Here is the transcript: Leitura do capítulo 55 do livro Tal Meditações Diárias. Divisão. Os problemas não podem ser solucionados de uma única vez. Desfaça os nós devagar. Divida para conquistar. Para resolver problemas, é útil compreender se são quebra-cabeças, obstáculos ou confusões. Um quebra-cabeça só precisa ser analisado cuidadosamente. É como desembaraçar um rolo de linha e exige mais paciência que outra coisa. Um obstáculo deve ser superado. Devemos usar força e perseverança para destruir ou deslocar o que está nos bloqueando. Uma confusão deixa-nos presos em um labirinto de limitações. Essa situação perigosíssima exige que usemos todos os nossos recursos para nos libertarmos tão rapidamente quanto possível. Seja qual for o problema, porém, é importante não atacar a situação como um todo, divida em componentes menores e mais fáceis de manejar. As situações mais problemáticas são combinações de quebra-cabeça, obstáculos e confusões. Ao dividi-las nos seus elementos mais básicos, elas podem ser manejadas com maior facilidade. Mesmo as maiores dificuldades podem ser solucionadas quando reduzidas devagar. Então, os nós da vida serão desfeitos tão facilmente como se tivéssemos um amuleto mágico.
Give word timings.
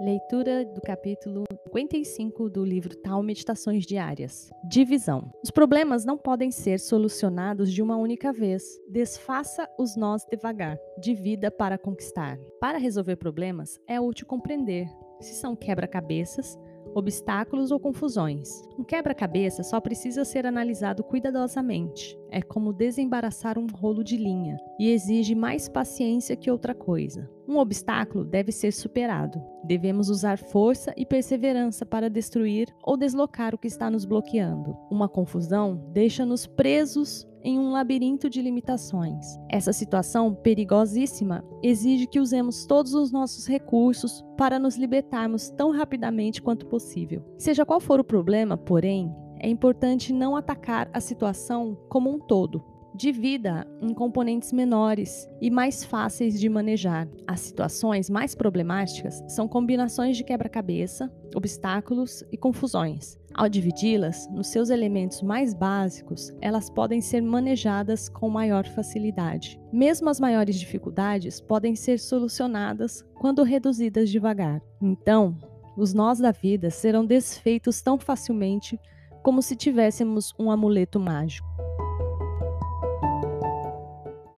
Leitura 0.00 0.64
do 0.64 0.80
capítulo 0.80 1.44
55 1.72 2.50
do 2.50 2.64
livro 2.64 2.96
Tal 2.96 3.22
Meditações 3.22 3.86
Diárias. 3.86 4.50
Divisão. 4.68 5.32
Os 5.42 5.50
problemas 5.50 6.04
não 6.04 6.18
podem 6.18 6.50
ser 6.50 6.80
solucionados 6.80 7.72
de 7.72 7.80
uma 7.80 7.96
única 7.96 8.32
vez. 8.32 8.64
Desfaça 8.88 9.68
os 9.78 9.96
nós 9.96 10.24
devagar. 10.28 10.76
Divida 11.00 11.50
para 11.50 11.78
conquistar. 11.78 12.36
Para 12.60 12.78
resolver 12.78 13.16
problemas, 13.16 13.78
é 13.86 14.00
útil 14.00 14.26
compreender 14.26 14.88
se 15.20 15.34
são 15.34 15.56
quebra-cabeças, 15.56 16.58
obstáculos 16.94 17.70
ou 17.70 17.80
confusões. 17.80 18.62
Um 18.78 18.84
quebra-cabeça 18.84 19.62
só 19.62 19.80
precisa 19.80 20.24
ser 20.24 20.46
analisado 20.46 21.02
cuidadosamente. 21.02 22.18
É 22.30 22.40
como 22.40 22.72
desembaraçar 22.72 23.58
um 23.58 23.66
rolo 23.66 24.02
de 24.02 24.16
linha 24.16 24.56
e 24.78 24.90
exige 24.90 25.34
mais 25.34 25.68
paciência 25.68 26.36
que 26.36 26.50
outra 26.50 26.74
coisa. 26.74 27.28
Um 27.46 27.58
obstáculo 27.58 28.24
deve 28.24 28.50
ser 28.50 28.72
superado. 28.72 29.42
Devemos 29.64 30.08
usar 30.08 30.38
força 30.38 30.92
e 30.96 31.04
perseverança 31.04 31.84
para 31.84 32.08
destruir 32.08 32.68
ou 32.82 32.96
deslocar 32.96 33.54
o 33.54 33.58
que 33.58 33.68
está 33.68 33.90
nos 33.90 34.04
bloqueando. 34.04 34.76
Uma 34.90 35.08
confusão 35.08 35.90
deixa-nos 35.92 36.46
presos 36.46 37.26
em 37.44 37.58
um 37.58 37.70
labirinto 37.70 38.30
de 38.30 38.40
limitações. 38.40 39.38
Essa 39.50 39.72
situação 39.72 40.34
perigosíssima 40.34 41.44
exige 41.62 42.06
que 42.06 42.18
usemos 42.18 42.64
todos 42.64 42.94
os 42.94 43.12
nossos 43.12 43.46
recursos 43.46 44.24
para 44.36 44.58
nos 44.58 44.76
libertarmos 44.76 45.50
tão 45.50 45.70
rapidamente 45.70 46.40
quanto 46.40 46.66
possível. 46.66 47.22
Seja 47.38 47.66
qual 47.66 47.78
for 47.78 48.00
o 48.00 48.04
problema, 48.04 48.56
porém, 48.56 49.14
é 49.38 49.48
importante 49.48 50.12
não 50.12 50.34
atacar 50.34 50.88
a 50.92 51.00
situação 51.00 51.76
como 51.90 52.10
um 52.10 52.18
todo, 52.18 52.64
divida 52.94 53.66
em 53.80 53.92
componentes 53.92 54.52
menores 54.52 55.28
e 55.40 55.50
mais 55.50 55.84
fáceis 55.84 56.38
de 56.38 56.48
manejar. 56.48 57.08
As 57.26 57.40
situações 57.40 58.08
mais 58.08 58.34
problemáticas 58.34 59.22
são 59.28 59.48
combinações 59.48 60.16
de 60.16 60.22
quebra-cabeça, 60.22 61.12
obstáculos 61.34 62.24
e 62.30 62.36
confusões. 62.36 63.18
Ao 63.34 63.48
dividi-las 63.48 64.28
nos 64.30 64.46
seus 64.46 64.70
elementos 64.70 65.20
mais 65.20 65.52
básicos, 65.52 66.32
elas 66.40 66.70
podem 66.70 67.00
ser 67.00 67.20
manejadas 67.20 68.08
com 68.08 68.30
maior 68.30 68.64
facilidade. 68.64 69.60
Mesmo 69.72 70.08
as 70.08 70.20
maiores 70.20 70.54
dificuldades 70.56 71.40
podem 71.40 71.74
ser 71.74 71.98
solucionadas 71.98 73.04
quando 73.14 73.42
reduzidas 73.42 74.08
devagar. 74.08 74.62
Então, 74.80 75.36
os 75.76 75.92
nós 75.92 76.20
da 76.20 76.30
vida 76.30 76.70
serão 76.70 77.04
desfeitos 77.04 77.82
tão 77.82 77.98
facilmente 77.98 78.78
como 79.24 79.42
se 79.42 79.56
tivéssemos 79.56 80.32
um 80.38 80.50
amuleto 80.50 81.00
mágico. 81.00 81.63